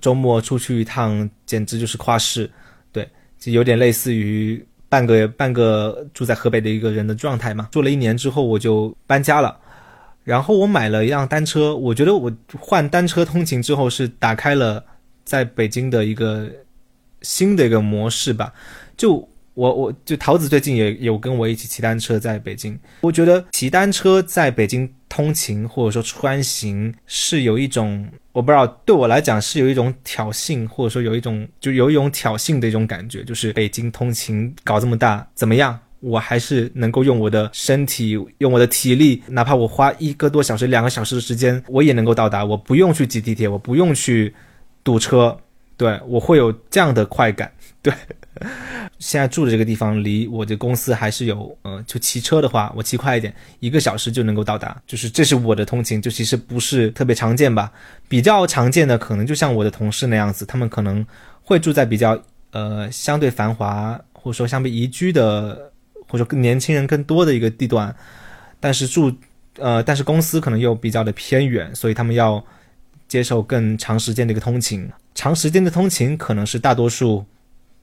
[0.00, 2.50] 周末出去一趟简直就是跨市，
[2.90, 3.08] 对，
[3.38, 7.66] 就有点类似于半个半个住在河北的一个人的状态嘛。
[7.72, 9.58] 住了一年之后，我就搬家了。
[10.22, 12.30] 然后我买了一辆单车，我觉得我
[12.60, 14.84] 换单车通勤之后是打开了
[15.24, 16.46] 在北京的一个
[17.22, 18.52] 新的一个模式吧。
[18.94, 35.78] 就我我就桃子最近也有跟我一起骑单车在北京，我觉得骑单车在北京通勤或者说穿行是有一种，我不知道对我来讲是有一种挑衅，或者说有一种就有一种挑衅的一种感觉，就是北京通勤搞这么大怎么样？
[36.00, 42.44] 我还是能够用我的身体，用我的体力，哪怕我花一个多小时、两个小时的时间，我也能够到达。
[42.44, 44.34] 我不用去挤地铁，我不用去
[44.82, 45.38] 堵车，
[45.76, 47.52] 对我会有这样的快感。
[47.80, 47.94] 对，
[48.98, 54.80] 现在住的这个地方离我的公司还是有，呃，就骑车的话，我骑快一点，一个小时就能够到达。
[54.86, 57.72] 就是这是我的通勤，就其实不是特别常见吧？
[58.08, 61.04] 比较常见的可能就像我的同事那样子，他们可能
[61.42, 62.20] 会住在比较
[62.52, 65.70] 呃相对繁华或者说相对宜居的。
[66.08, 67.94] 或者更年轻人更多的一个地段，
[68.60, 69.10] 但是住，
[69.56, 72.44] 呃，但是公司可能又比较的偏远，所以他们要
[73.08, 74.86] 接受更长时间的一个通勤。
[75.14, 77.24] 长时间的通勤可能是大多数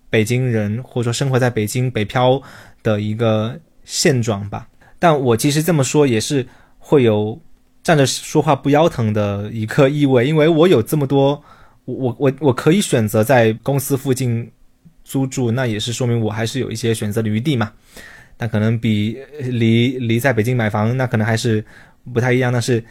[0.10, 2.42] 北京人或者说生活在北京北漂
[2.84, 4.68] 的一个现状吧。
[4.98, 6.46] 但我其实这么说也是
[6.78, 7.40] 会有
[7.82, 11.42] 站着说话不腰疼的一个意味，因为我有这么多，
[11.86, 14.52] 我我我可以选择在公司附近
[15.04, 17.72] 租住，那也是说明我还是有一些选择的余地嘛。
[18.36, 21.64] 但可能比离离在北京买房那可能还是
[22.14, 22.84] 不太一样，但是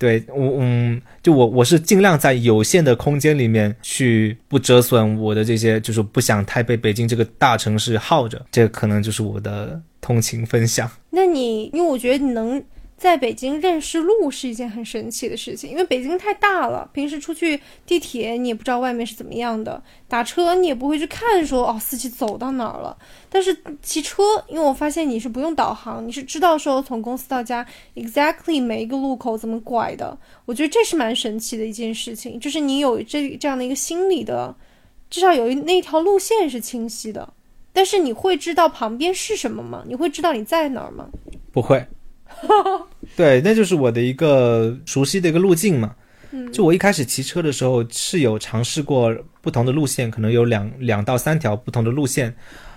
[0.00, 10.90] 对我嗯，就我我是尽量在有限的空间里面去不折损我的这些，就是不想太被北京这个大城市耗着，这可能就是我的通勤分享。
[11.10, 12.60] 那你因为我觉得你能。
[13.00, 22.94] 在北京认识路是一件很神奇的事情，因为北京太大了，平时出去地铁你也不知道外面是怎么样的，打车你也不会去看说哦司机走到哪儿了。
[23.30, 30.18] 但是骑车，因为我发现你是不用导航，你是知道说从公司到家 exactly 每一个路口怎么拐的。
[30.44, 34.54] 我觉得这是蛮神奇的一件事情，就是你有这这样的一个心理的，
[35.08, 37.32] 至少有一那条路线是清晰的。
[37.72, 39.84] 但是你会知道旁边是什么吗？
[39.88, 41.08] 你会知道你在哪儿吗？
[41.50, 41.82] 不会。
[43.16, 45.94] 对，那就是我的一个熟悉的一个路径嘛。
[46.52, 52.32] 就我一开始骑车的时候是有尝试过不同的路线，可能有两两到三条不同的路线。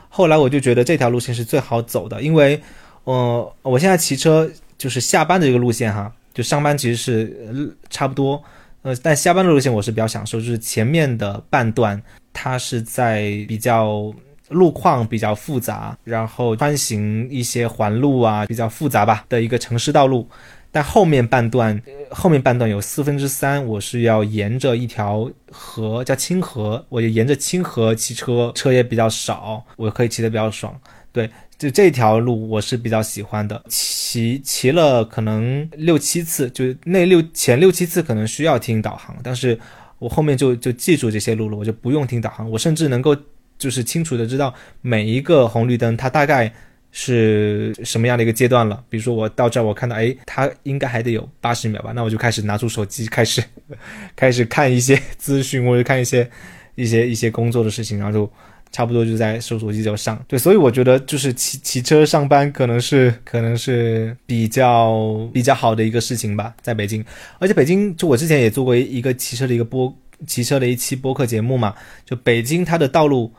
[0.09, 2.59] 后来我就觉得这条路线是最好走的，因为，
[3.03, 8.43] 呃，我现在骑车就是下班的这个路线哈，就上班其实是差不多，
[8.81, 12.01] 呃，但下班的路线我是比较享受，就是前面的半段
[12.33, 14.11] 它是在比较。
[14.53, 20.29] 路况比较复杂，然后穿行一些环路啊，比较复杂吧的一个城市道路。
[20.75, 21.79] 但后面半段，
[22.09, 30.75] 后面半段有四分之三，我是要沿着一条河，叫清河，我就沿着清河骑车，车也比较少，我可以骑得比较爽。
[31.11, 31.29] 对，
[31.59, 39.59] 就这条路我是比较喜欢的，骑骑了可能六七次，就那六前六七次可能需要听导航，但是
[39.99, 43.15] 我后面就就记住这些路了，我就不用听导航，我甚至能够。
[43.57, 46.51] 就是清楚的知道每一个红绿灯它大概
[46.95, 48.83] 是什么样的一个阶段了。
[48.87, 53.43] 比如说我到这儿，我看到哎，它应该还得有八十秒吧，那我就开始拿出手机，开始
[54.15, 56.29] 开始看一些资讯，或者看一些
[56.75, 58.31] 一些一些工作的事情，然后就
[58.71, 60.23] 差不多就在收手机就上。
[60.27, 67.03] 对，所以我觉得就是骑骑车上班可能是可能是比较比较好的一个事情吧，在北京。
[67.39, 69.91] 而且北京就我之前也做过一个骑车的一个播
[70.27, 71.73] 骑车的一期播客节目嘛，
[72.05, 73.33] 就北京它的道路。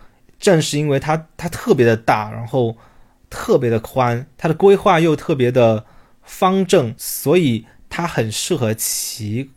[0.45, 2.77] 正是因为它它特别的大，然后
[3.31, 5.87] 特别的宽，它的规划又特别的
[6.23, 9.51] 方正，所以它很适合骑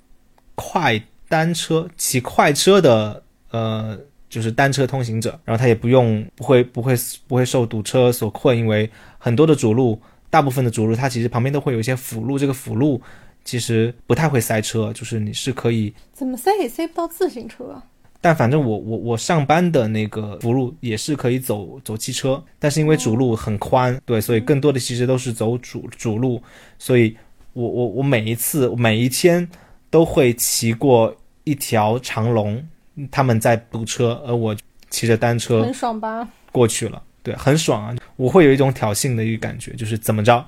[0.55, 3.21] 快单车、骑快车的
[3.51, 5.37] 呃，就是单车通行者。
[5.43, 6.95] 然后它也不用不会不会
[7.27, 13.01] 不会受堵车所困，因为很多的主路，大部分的主路它其实旁边都会有一些辅路，这个辅路
[13.43, 17.81] 其实不太会塞车，就是你是可以怎么塞也塞不到自行车。
[18.19, 26.41] 但反正我我我上班的那个辅路也是可以走走汽车，但是因为主路很宽，对，所以更多的其实都是走主主路，
[26.79, 27.15] 所以
[27.53, 29.47] 我我我每一次每一天
[29.89, 32.67] 都会骑过一条长龙，
[33.11, 34.55] 他们在堵车，而我
[34.89, 37.95] 骑着单车很爽吧过去了，对，很爽啊！
[38.15, 40.43] 我会有一种挑衅的一个感觉，就是怎么着，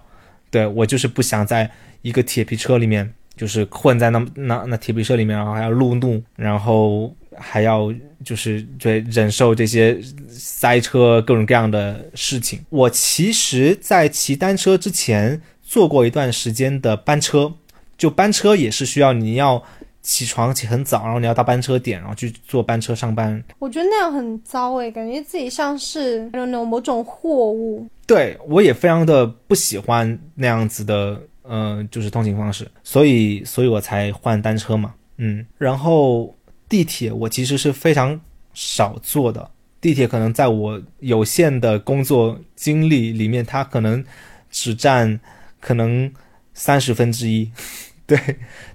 [0.50, 1.70] 对我就是不想在
[2.02, 7.14] 一个铁皮车里面，就是混在那那那铁皮车里面，然后还要路怒，然后。
[7.40, 12.60] 还要就是对忍受这些塞车各种各样的事情。
[12.70, 17.54] 我其实，在骑单车之前坐过一段时间的班车，
[17.98, 19.64] 就班车也是需要你要
[20.02, 23.42] 起床起很早，然后你要到班车点，然后去坐班车上班。
[23.58, 27.88] 我觉得那样很糟诶，感觉自己像是那种某种货物。
[28.06, 36.36] 对我也非常的不喜欢那样子的，嗯，就是通行方式，所以，所以我才换单车嘛，嗯，然后。
[36.70, 38.22] 地铁我其实是非常
[38.54, 39.50] 少坐的，
[39.82, 44.06] 地铁可能在我有限的工作经历里面，它可能
[44.52, 45.20] 只占
[45.60, 46.12] 可能
[46.54, 47.52] 三十分之一。
[48.06, 48.20] 对，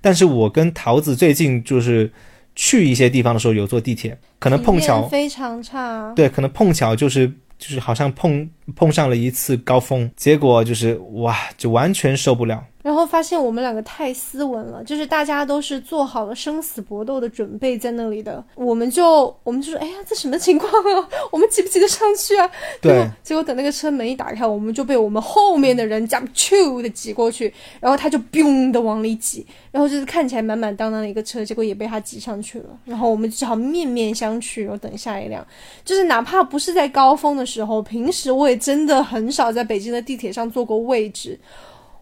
[0.01, 2.12] 但是我跟桃子最近就是
[2.55, 6.12] 去一些地方的时候有坐地铁，可能碰巧非常差。
[6.14, 7.26] 对，可能碰巧就是
[7.59, 12.64] 就是好像碰碰上了一次高峰，结果就是哇，就完全受不了。
[12.82, 21.08] 然后发现我们两个太斯文了，就是大家都是做好了生死搏斗的准备在那里的，我们就我们就说，哎呀，这什么情况啊？
[21.32, 22.50] 我们挤不挤得上去啊？
[22.82, 23.08] 对。
[23.22, 27.50] 结果等那个车门一打开，我们就被我们后面的人这样咻的挤过去，
[27.80, 32.66] 然后他就嘣的往里挤，然后就是看起来满满当当的一个车，结果也被他挤上去了。
[32.84, 35.42] 然后我们只好面面相觑，然后等下一辆。
[35.86, 41.38] 就是哪怕不是在高峰的时候，平时我也真的很少在北京的地铁上坐过位置。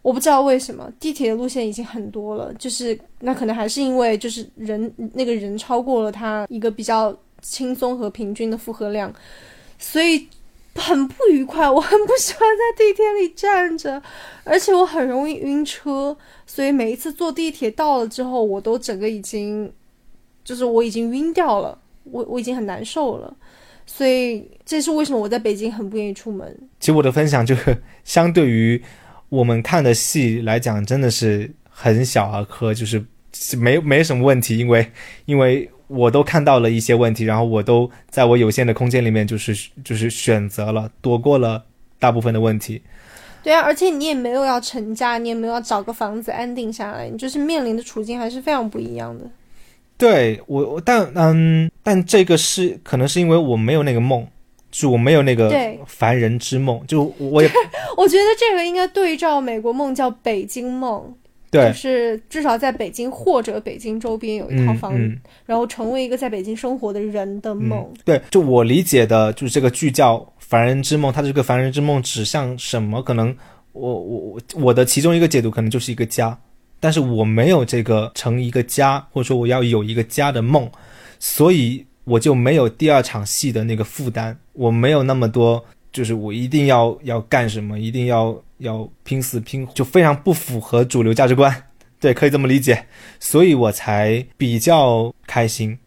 [0.02, 9.14] 我不知道为什么地铁的路线已经很多了，就是那可能还是因为就是人那个人超过了他一个比较轻松和平均的负荷量，
[9.78, 10.26] 所以
[10.74, 11.70] 很不愉快。
[11.70, 14.02] 我很不喜欢在地铁里站着，
[14.42, 19.72] 而且我很容易晕车，所以每一次坐地铁到了之后，我都整个已经
[20.42, 23.32] 就是我已经晕掉了，我我已经很难受了，
[23.86, 26.58] 所以这是为什么我在北京很不愿意出门。
[26.80, 28.82] 其实我的分享就是相对于。
[29.32, 33.02] 我们看的戏来讲，真的是很小儿科，就是
[33.56, 34.86] 没没什么问题，因为
[35.24, 41.64] 因为我都看到了一些问题，然后我都在我有限的空间里面，就是就是选择了躲过了
[41.98, 42.82] 大部分的问题。
[43.42, 49.24] 对啊，而且你也没有要成家，你也没有要找个房子安定下来，你就是面临的处境还是非常不一样的。
[50.02, 54.26] 对我，但嗯，但这个是可能是因为我没有那个梦。
[54.74, 55.52] 就我没有那个
[55.86, 57.50] 凡人之梦，就我也，
[57.94, 61.14] 我觉得这个应该对照美国梦叫北京梦，
[61.50, 64.98] 对，就是至少在北京或者北京周边有一套房，
[65.44, 67.86] 然后成为一个在北京生活的人的梦。
[68.02, 73.02] 对，就我理解的，就是这个剧叫凡人之梦，它的这个凡人之梦指向什么？
[73.02, 73.36] 可能
[73.72, 76.38] 我我我我的其中一个解读可能就是一个家，
[76.82, 80.68] 但是我没有这个成一个家，或者说我要有一个家的梦，
[81.18, 81.86] 所以。
[82.04, 91.64] 我就没有第二场戏的那个负担，我没有那么多，就是我一定要要干什么，一定要要拼死拼，就非常不符合主流价值观，
[92.00, 92.86] 对，可以这么理解，
[93.20, 95.78] 所以我才比较开心。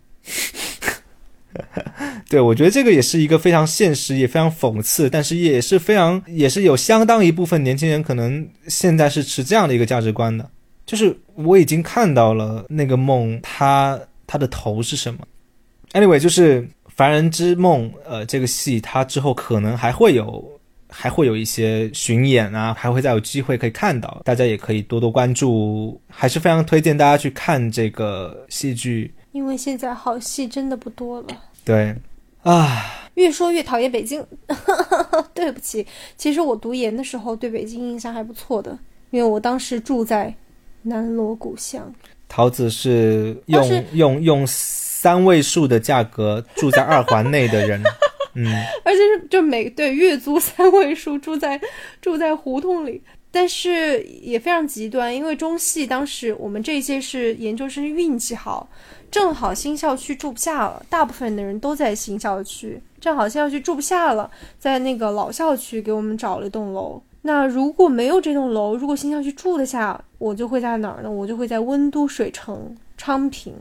[2.29, 10.49] 对，我觉得这个也是一个非常现实，也非常讽刺，但是也是非常，也是有相当一部分年轻人可能现在是持这样的一个价值观的，
[10.85, 15.19] 就是我已经看到了那个梦，它它的头是什么。
[15.93, 20.43] Anyway，就是《凡人之梦》呃，这个戏它之后可能还会有，
[20.89, 31.27] 还会有一些巡演啊，还会再有机会可以看到，大家也可以多多关注，还是非常推荐大家去看这个戏剧，因为现在好戏真的不多了。
[31.63, 31.95] 对，
[32.43, 34.25] 啊，越说越讨厌北京，
[35.33, 35.85] 对不起，
[36.17, 38.77] 其实我读研的时候对北京印象还不错的，
[39.11, 40.33] 因为我当时住在
[40.85, 41.93] 南锣鼓巷。
[42.27, 44.47] 桃子是用用用。
[45.05, 47.79] 三位数的价格住在二环内的人，
[48.33, 48.47] 嗯，
[48.83, 51.61] 而且是就每对月租三位数住在
[52.01, 58.67] 住在胡同里，但是也非常极端，因为中戏当时我们这些是研究生运气好，
[59.11, 66.99] 正好新校区住不下了，大部分的人都在新校区，正好新校区住不下了，在那个老校区给我们找了一栋楼。
[67.27, 71.09] 那如果没有这栋楼，如果新校区住得下，我就会在哪儿呢？
[71.09, 73.51] 我就会在温都水城昌平。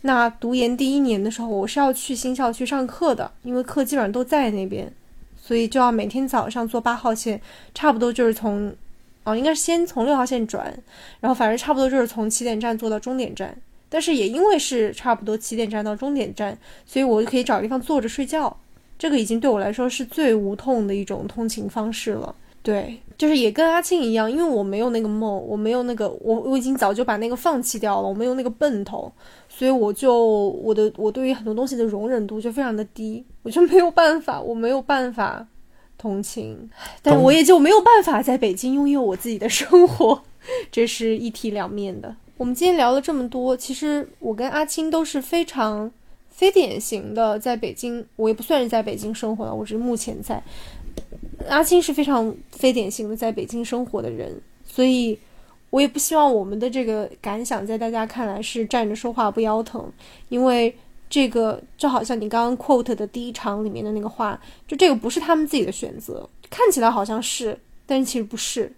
[0.00, 4.92] 那读研第一年的时候，我是要去新校区上课的，因为课基本上都在那边，
[5.40, 7.40] 所以就要每天早上坐八号线，
[7.72, 8.74] 差不多就是从，
[9.22, 10.76] 哦，应该是先从六号线转，
[11.20, 13.56] 然后反正差不多就是从起点站坐到终点站。
[13.88, 18.56] 但是也因为是差不多起点站到终点站，所以我就可以找地方坐着睡觉。
[18.98, 22.34] 这个已经对我来说是最无痛的一种通勤方式了。
[22.64, 29.12] 对，就是也跟阿庆一样，因为我没有那个梦，我没有那个，我我已经早就把那个放弃掉了，我没有那个奔头，
[29.50, 35.46] 所以我就我的我对于很多东西的容忍度就非常的低，我就没有办法，我没有办法
[35.98, 36.70] 同情，
[37.02, 40.22] 但我也就没有办法在北京拥有我自己的生活，
[40.72, 42.16] 这是一体两面的。
[42.38, 45.92] 我们今天聊了这么多，其实我跟阿青都是非常
[46.30, 50.42] 非典型的，在北京，我也不算是在北京生活了，我只是目前在。
[51.48, 55.18] 阿青是非常非典型的在北京生活的人，所以
[55.70, 59.90] 我也不希望我们的这个感想在大家看来是站着说话不腰疼，
[60.28, 60.74] 因为
[61.10, 68.72] 这个就好像你刚刚 quote 的第一场里面的那个话，就这个不是他们自己的选择，看起来好像是，但其实不是，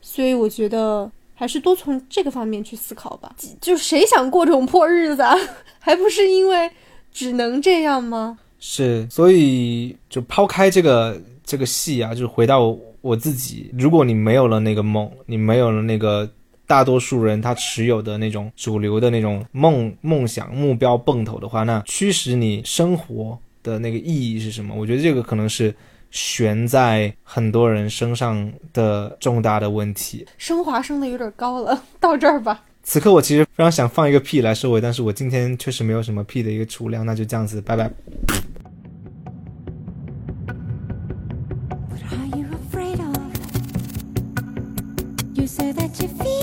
[0.00, 3.34] 所以我觉得还是多从这个方面去思考吧。
[3.60, 5.36] 就谁想过这种破日子，啊
[5.78, 6.70] 还不是因为
[7.12, 8.38] 只能这样吗？
[8.58, 13.70] 是，所以就抛开这个这个戏啊，就是回到我自己。
[13.78, 16.30] 如果你没有了那个梦，你没有了那个
[16.66, 24.74] 大多数人他持有的那种主流的那种梦梦想目标奔头的话，那驱使你生活的那个意义是什么？
[24.74, 25.74] 我觉得这个可能是
[26.10, 30.26] 悬在很多人身上的重大的问题。
[30.36, 32.62] 升华升的有点高了，到这儿吧。
[32.82, 37.90] 此刻我其实非常想放一个屁来收尾，但是我今天确实没有什么屁的一个储量，那就这样子，拜拜。
[46.00, 46.37] you feel?